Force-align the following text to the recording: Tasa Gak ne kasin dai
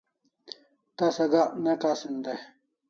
Tasa 0.97 1.25
Gak 1.31 1.49
ne 1.63 1.73
kasin 1.81 2.15
dai 2.25 2.39